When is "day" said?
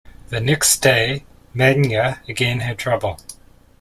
0.81-1.25